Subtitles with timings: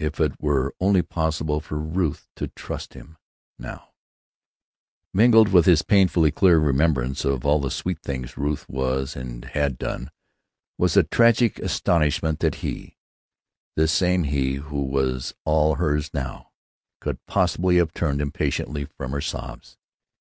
[0.00, 3.16] If it were only possible for Ruth to trust him,
[3.60, 3.92] now——
[5.14, 9.78] Mingled with his painfully clear remembrance of all the sweet things Ruth was and had
[9.78, 10.10] done
[10.78, 17.94] was a tragic astonishment that he—this same he who was all hers now—could possibly have
[17.94, 19.78] turned impatiently from her sobs.